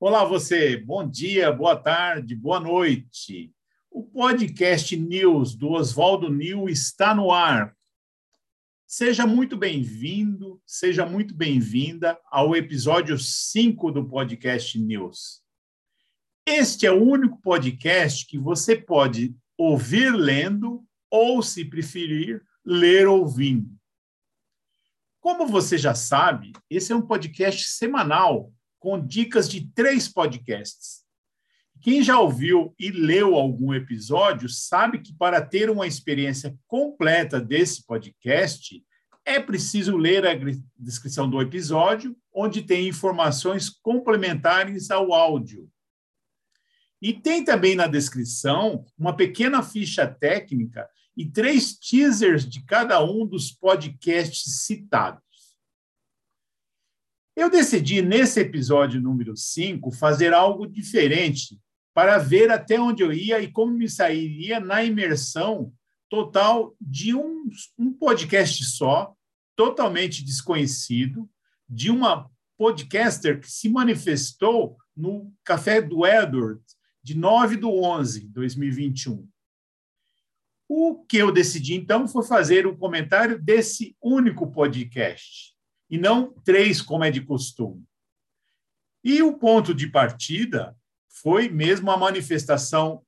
[0.00, 0.76] Olá, você.
[0.76, 3.52] Bom dia, boa tarde, boa noite.
[3.90, 7.76] O podcast News do Oswaldo Nil está no ar.
[8.86, 15.40] Seja muito bem-vindo, seja muito bem-vinda ao episódio 5 do podcast News.
[16.44, 23.70] Este é o único podcast que você pode ouvir lendo ou, se preferir, ler ouvindo.
[25.20, 28.52] Como você já sabe, esse é um podcast semanal
[28.82, 31.02] com dicas de três podcasts.
[31.80, 37.86] Quem já ouviu e leu algum episódio sabe que para ter uma experiência completa desse
[37.86, 38.84] podcast,
[39.24, 40.32] é preciso ler a
[40.76, 45.70] descrição do episódio, onde tem informações complementares ao áudio.
[47.00, 53.24] E tem também na descrição uma pequena ficha técnica e três teasers de cada um
[53.24, 55.22] dos podcasts citados.
[57.34, 61.58] Eu decidi, nesse episódio número 5, fazer algo diferente
[61.94, 65.72] para ver até onde eu ia e como me sairia na imersão
[66.10, 69.14] total de um, um podcast só,
[69.56, 71.28] totalmente desconhecido,
[71.66, 76.60] de uma podcaster que se manifestou no Café do Edward,
[77.02, 79.26] de 9 de 11 de 2021.
[80.68, 85.51] O que eu decidi, então, foi fazer um comentário desse único podcast
[85.92, 87.84] e não três, como é de costume.
[89.04, 90.74] E o ponto de partida
[91.06, 93.04] foi mesmo a manifestação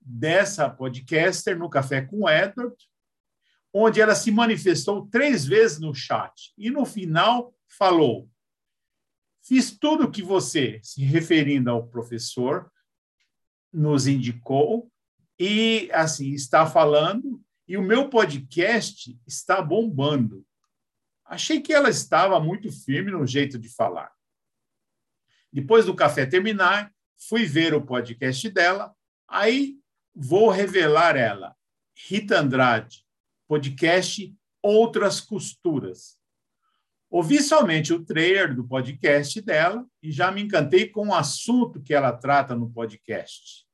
[0.00, 2.76] dessa podcaster no Café com Edward,
[3.74, 8.30] onde ela se manifestou três vezes no chat e no final falou:
[9.42, 12.70] Fiz tudo o que você, se referindo ao professor,
[13.72, 14.88] nos indicou
[15.36, 20.46] e assim está falando e o meu podcast está bombando.
[21.30, 24.10] Achei que ela estava muito firme no jeito de falar.
[25.52, 28.92] Depois do café terminar, fui ver o podcast dela,
[29.28, 29.76] aí
[30.12, 31.54] vou revelar ela.
[31.96, 33.06] Rita Andrade,
[33.46, 36.18] podcast Outras Costuras.
[37.08, 41.94] Ouvi somente o trailer do podcast dela e já me encantei com o assunto que
[41.94, 43.64] ela trata no podcast.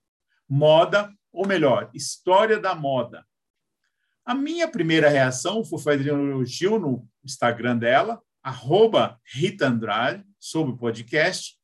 [0.47, 3.27] Moda, ou melhor, história da moda.
[4.27, 10.73] A minha primeira reação foi fazer um elogio no Instagram dela, arroba Rita Andrade, sobre
[10.73, 11.57] o podcast,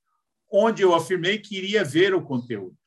[0.48, 2.78] onde eu afirmei que iria ver o conteúdo.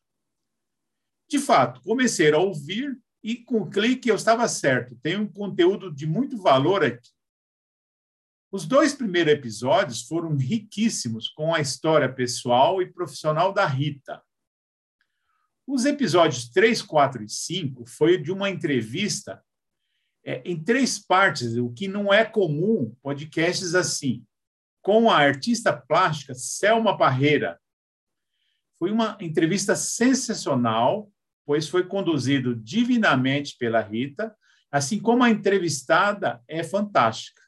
[1.30, 5.94] De fato, comecei a ouvir e com o clique eu estava certo, tem um conteúdo
[5.94, 7.10] de muito valor aqui.
[8.50, 14.24] Os dois primeiros episódios foram riquíssimos com a história pessoal e profissional da Rita.
[15.68, 19.44] Os episódios 3, 4 e 5 foi de uma entrevista
[20.26, 24.26] é, em três partes, o que não é comum, podcasts assim,
[24.82, 27.60] com a artista plástica Selma Parreira.
[28.80, 31.12] Foi uma entrevista sensacional,
[31.46, 34.36] pois foi conduzido divinamente pela Rita,
[34.72, 37.42] assim como a entrevistada é fantástica.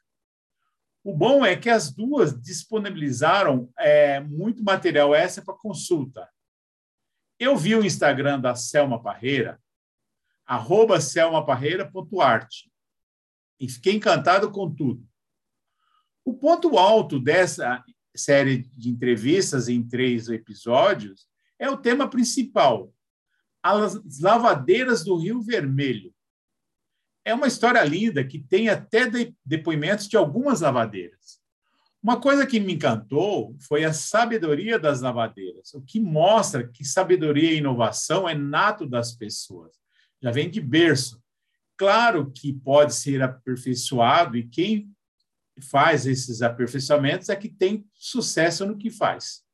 [1.02, 6.28] O bom é que as duas disponibilizaram é, muito material essa para consulta.
[7.38, 9.60] Eu vi o Instagram da Selma Parreira,
[10.48, 12.72] arroba selmaparreira.arte.
[13.60, 15.06] E fiquei encantado com tudo.
[16.24, 17.84] O ponto alto dessa
[18.16, 21.28] série de entrevistas em três episódios
[21.58, 22.92] é o tema principal,
[23.62, 26.14] as lavadeiras do Rio Vermelho.
[27.24, 29.02] É uma história linda que tem até
[29.44, 31.40] depoimentos de algumas lavadeiras.
[32.02, 37.52] Uma coisa que me encantou foi a sabedoria das lavadeiras, o que mostra que sabedoria
[37.52, 39.78] e inovação é nato das pessoas
[40.22, 41.22] já vem de berço.
[41.76, 44.90] Claro que pode ser aperfeiçoado, e quem
[45.70, 49.44] faz esses aperfeiçoamentos é que tem sucesso no que faz.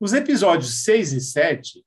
[0.00, 1.86] Os episódios 6 e 7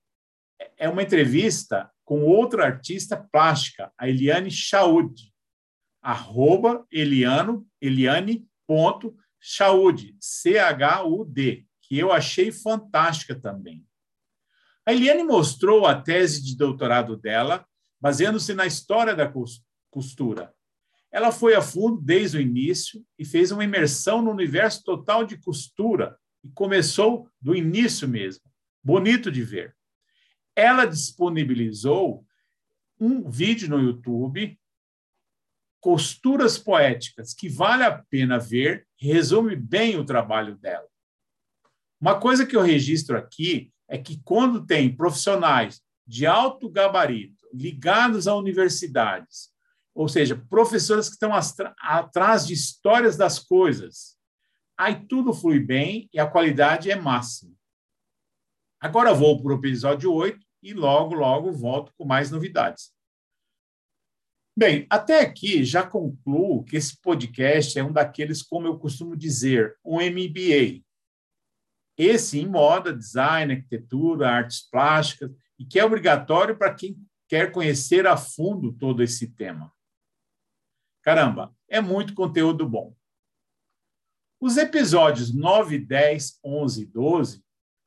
[0.77, 5.13] é uma entrevista com outra artista plástica, a Eliane Chaud,
[6.01, 13.86] arroba Eliano, Eliane ponto Chaud, C-H-U-D, que eu achei fantástica também.
[14.87, 17.67] A Eliane mostrou a tese de doutorado dela,
[17.99, 19.29] baseando-se na história da
[19.91, 20.55] costura.
[21.11, 25.37] Ela foi a fundo desde o início e fez uma imersão no universo total de
[25.39, 28.45] costura e começou do início mesmo.
[28.81, 29.75] Bonito de ver.
[30.55, 32.25] Ela disponibilizou
[32.97, 34.57] um vídeo no YouTube,
[35.81, 40.87] Costuras Poéticas, que vale a pena ver, resume bem o trabalho dela.
[41.99, 48.27] Uma coisa que eu registro aqui é que quando tem profissionais de alto gabarito ligados
[48.27, 49.49] a universidades,
[49.93, 51.31] ou seja, professores que estão
[51.79, 54.15] atrás de histórias das coisas,
[54.77, 57.53] aí tudo flui bem e a qualidade é máxima.
[58.79, 62.91] Agora vou para o episódio 8 e logo, logo volto com mais novidades.
[64.55, 69.77] Bem, até aqui já concluo que esse podcast é um daqueles, como eu costumo dizer,
[69.85, 70.83] um MBA.
[71.97, 76.95] Esse em moda, design, arquitetura, artes plásticas, e que é obrigatório para quem
[77.27, 79.73] quer conhecer a fundo todo esse tema.
[81.01, 82.95] Caramba, é muito conteúdo bom.
[84.39, 87.43] Os episódios 9, 10, 11 e 12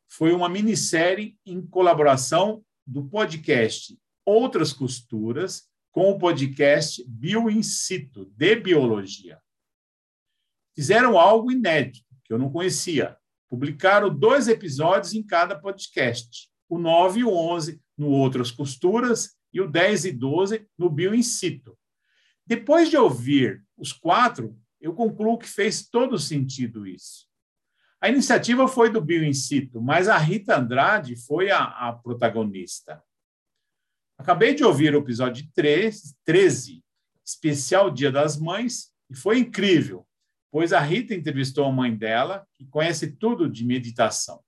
[0.09, 8.25] foi uma minissérie em colaboração do podcast Outras Costuras com o podcast Bio In Situ,
[8.37, 9.41] de Biologia.
[10.75, 13.20] Fizeram algo inédito, que eu não conhecia.
[13.51, 19.61] Publicaram dois episódios em cada podcast, o 9 e o 11 no Outras Costuras e
[19.61, 21.77] o 10 e 12 no Bio In Situ.
[22.47, 27.27] Depois de ouvir os quatro, eu concluo que fez todo sentido isso.
[28.01, 33.03] A iniciativa foi do Bio In Situ, mas a Rita Andrade foi a, a protagonista.
[34.17, 36.85] Acabei de ouvir o episódio 13, 13,
[37.25, 40.07] especial Dia das Mães, e foi incrível,
[40.51, 44.43] pois a Rita entrevistou a mãe dela, que conhece tudo de meditação.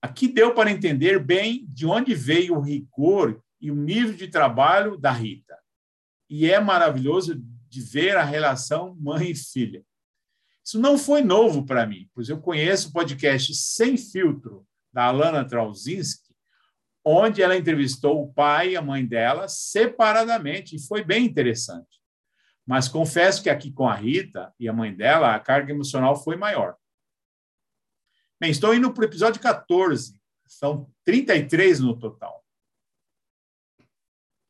[0.00, 4.96] Aqui deu para entender bem de onde veio o rigor e o nível de trabalho
[4.96, 5.56] da Rita.
[6.28, 9.84] E é maravilhoso de ver a relação mãe e filha.
[10.64, 15.44] Isso não foi novo para mim, pois eu conheço o podcast Sem Filtro, da Alana
[15.44, 16.34] Trauzinski,
[17.04, 22.01] onde ela entrevistou o pai e a mãe dela separadamente, e foi bem interessante.
[22.66, 26.36] Mas confesso que aqui com a Rita e a mãe dela, a carga emocional foi
[26.36, 26.76] maior.
[28.40, 32.42] Bem, estou indo para o episódio 14, são 33 no total.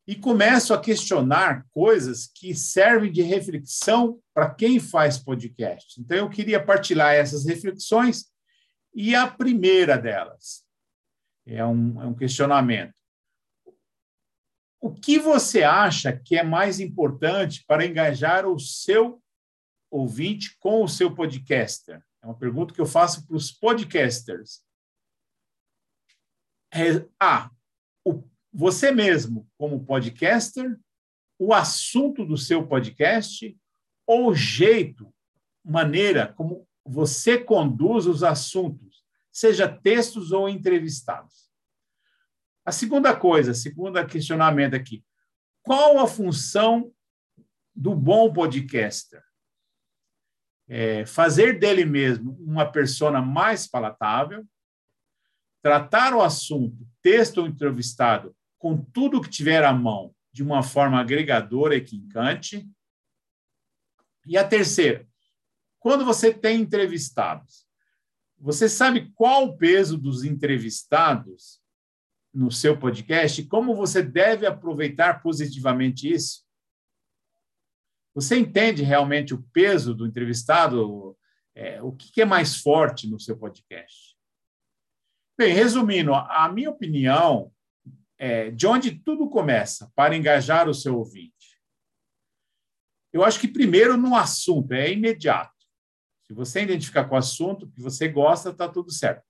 [0.06, 6.00] E começo a questionar coisas que servem de reflexão para quem faz podcast.
[6.00, 8.30] Então, eu queria partilhar essas reflexões,
[8.94, 10.64] e a primeira delas
[11.46, 13.01] é um, é um questionamento.
[14.82, 19.22] O que você acha que é mais importante para engajar o seu
[19.88, 22.04] ouvinte com o seu podcaster?
[22.20, 24.60] É uma pergunta que eu faço para os podcasters.
[26.74, 27.48] É, a.
[28.52, 30.76] Você mesmo, como podcaster,
[31.38, 33.56] o assunto do seu podcast
[34.04, 35.14] ou o jeito,
[35.64, 41.51] maneira como você conduz os assuntos seja textos ou entrevistados.
[42.64, 45.04] A segunda coisa, segundo questionamento aqui,
[45.62, 46.92] qual a função
[47.74, 49.22] do bom podcaster?
[50.68, 54.46] É fazer dele mesmo uma persona mais palatável,
[55.60, 61.00] tratar o assunto, texto ou entrevistado, com tudo que tiver à mão, de uma forma
[61.00, 62.68] agregadora e quincante.
[64.24, 65.06] E a terceira,
[65.78, 67.66] quando você tem entrevistados,
[68.38, 71.61] você sabe qual o peso dos entrevistados
[72.32, 73.42] no seu podcast?
[73.44, 76.44] Como você deve aproveitar positivamente isso?
[78.14, 81.16] Você entende realmente o peso do entrevistado?
[81.54, 84.16] É, o que é mais forte no seu podcast?
[85.36, 87.52] Bem, resumindo, a minha opinião
[88.18, 91.32] é de onde tudo começa para engajar o seu ouvinte.
[93.12, 95.52] Eu acho que primeiro no assunto, é imediato.
[96.22, 99.22] Se você identificar com o assunto que você gosta, está tudo certo.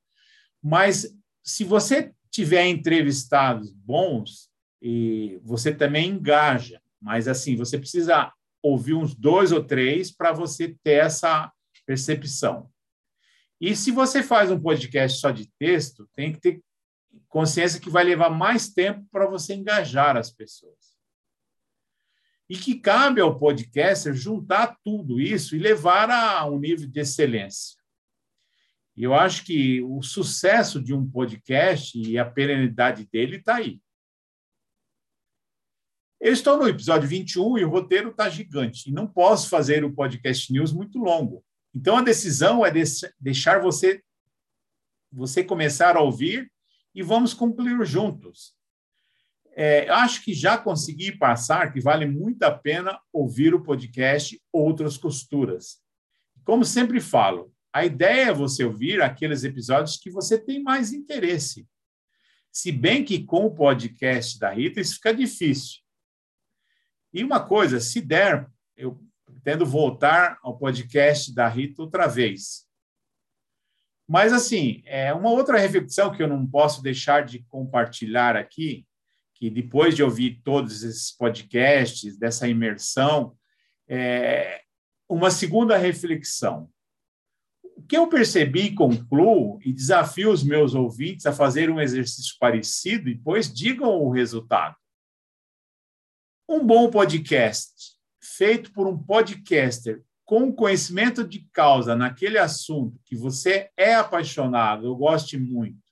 [0.63, 6.81] Mas se você tiver entrevistados bons, e você também engaja.
[7.01, 11.53] Mas assim, você precisa ouvir uns dois ou três para você ter essa
[11.87, 12.69] percepção.
[13.61, 16.61] E se você faz um podcast só de texto, tem que ter
[17.29, 20.93] consciência que vai levar mais tempo para você engajar as pessoas
[22.53, 27.82] e que cabe ao podcaster juntar tudo isso e levar a um nível de excelência.
[28.97, 33.81] E eu acho que o sucesso de um podcast e a perenidade dele está aí.
[36.21, 39.93] Eu estou no episódio 21 e o roteiro está gigante, e não posso fazer o
[39.93, 41.45] podcast news muito longo.
[41.75, 42.73] Então a decisão é
[43.19, 44.03] deixar você
[45.11, 46.51] você começar a ouvir
[46.95, 48.55] e vamos concluir juntos
[49.55, 54.97] é, acho que já consegui passar que vale muito a pena ouvir o podcast Outras
[54.97, 55.81] Costuras.
[56.45, 61.67] Como sempre falo, a ideia é você ouvir aqueles episódios que você tem mais interesse.
[62.51, 65.81] Se bem que com o podcast da Rita isso fica difícil.
[67.13, 72.67] E uma coisa, se der, eu pretendo voltar ao podcast da Rita outra vez.
[74.07, 78.87] Mas, assim, é uma outra reflexão que eu não posso deixar de compartilhar aqui
[79.43, 83.37] que depois de ouvir todos esses podcasts, dessa imersão,
[83.89, 84.63] é,
[85.09, 86.71] uma segunda reflexão.
[87.83, 92.37] O que eu percebi e concluo, e desafio os meus ouvintes a fazer um exercício
[92.39, 94.77] parecido e depois digam o resultado.
[96.49, 103.69] Um bom podcast, feito por um podcaster com conhecimento de causa naquele assunto que você
[103.77, 105.83] é apaixonado, eu goste muito,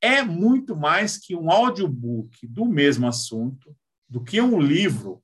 [0.00, 3.76] é muito mais que um audiobook do mesmo assunto,
[4.08, 5.20] do que um livro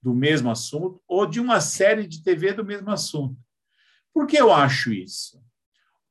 [0.00, 3.36] do mesmo assunto ou de uma série de TV do mesmo assunto.
[4.12, 5.42] Por que eu acho isso?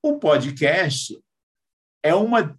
[0.01, 1.21] O podcast
[2.01, 2.57] é uma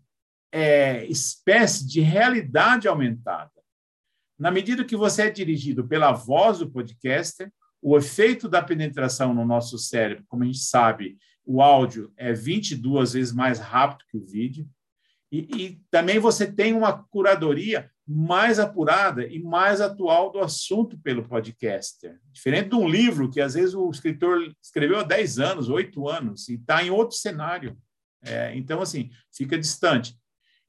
[0.53, 3.51] é, espécie de realidade aumentada.
[4.39, 9.45] Na medida que você é dirigido pela voz do podcaster, o efeito da penetração no
[9.45, 14.25] nosso cérebro, como a gente sabe, o áudio é 22 vezes mais rápido que o
[14.25, 14.69] vídeo.
[15.33, 21.29] E, e, também você tem uma curadoria mais apurada e mais atual do assunto pelo
[21.29, 22.19] podcaster.
[22.33, 26.49] Diferente de um livro que, às vezes, o escritor escreveu há 10 anos, 8 anos,
[26.49, 27.79] e está em outro cenário.
[28.21, 30.19] É, então, assim, fica distante.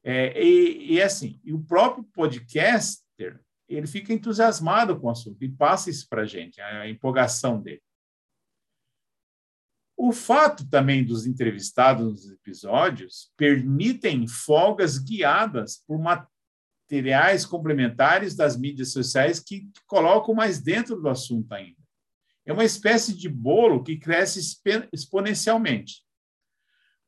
[0.04, 5.50] É, e, e, assim, e o próprio podcaster, ele fica entusiasmado com o assunto e
[5.50, 7.82] passa isso para a gente, a empolgação dele.
[9.98, 16.00] O fato também dos entrevistados nos episódios permitem folgas guiadas por
[16.92, 21.80] materiais complementares das mídias sociais que colocam mais dentro do assunto ainda.
[22.46, 24.42] É uma espécie de bolo que cresce
[24.92, 26.04] exponencialmente.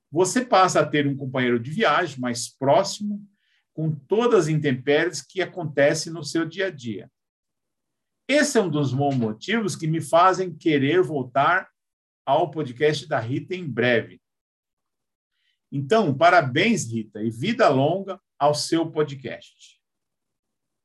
[0.09, 3.27] Você passa a ter um companheiro de viagem mais próximo,
[3.73, 7.11] com todas as intempéries que acontecem no seu dia a dia.
[8.25, 11.67] Esse é um dos bons motivos que me fazem querer voltar
[12.25, 14.21] ao podcast da Rita em breve.
[15.69, 19.82] Então, parabéns, Rita, e vida longa ao seu podcast.